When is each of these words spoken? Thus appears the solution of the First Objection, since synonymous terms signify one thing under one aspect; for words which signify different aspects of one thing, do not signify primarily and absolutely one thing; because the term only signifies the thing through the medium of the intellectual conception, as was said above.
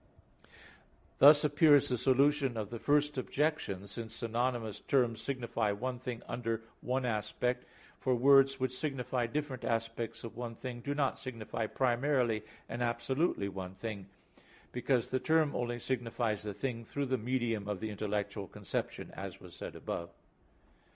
Thus 1.19 1.43
appears 1.43 1.87
the 1.87 1.95
solution 1.95 2.57
of 2.57 2.71
the 2.71 2.79
First 2.79 3.19
Objection, 3.19 3.85
since 3.85 4.15
synonymous 4.15 4.79
terms 4.79 5.21
signify 5.21 5.71
one 5.73 5.99
thing 5.99 6.23
under 6.27 6.63
one 6.81 7.05
aspect; 7.05 7.65
for 7.99 8.15
words 8.15 8.59
which 8.59 8.75
signify 8.75 9.27
different 9.27 9.63
aspects 9.63 10.23
of 10.23 10.35
one 10.35 10.55
thing, 10.55 10.79
do 10.81 10.95
not 10.95 11.19
signify 11.19 11.67
primarily 11.67 12.41
and 12.67 12.81
absolutely 12.81 13.47
one 13.47 13.75
thing; 13.75 14.07
because 14.71 15.09
the 15.11 15.19
term 15.19 15.55
only 15.55 15.77
signifies 15.79 16.41
the 16.41 16.53
thing 16.55 16.83
through 16.83 17.05
the 17.05 17.19
medium 17.19 17.67
of 17.67 17.79
the 17.79 17.91
intellectual 17.91 18.47
conception, 18.47 19.11
as 19.15 19.39
was 19.39 19.55
said 19.55 19.75
above. 19.75 20.09